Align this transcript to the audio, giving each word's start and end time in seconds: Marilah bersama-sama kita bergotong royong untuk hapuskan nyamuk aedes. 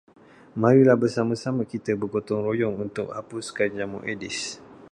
Marilah 0.61 0.95
bersama-sama 1.03 1.61
kita 1.73 1.91
bergotong 2.01 2.41
royong 2.47 2.75
untuk 2.89 3.07
hapuskan 3.17 3.69
nyamuk 3.77 4.01
aedes. 4.07 4.37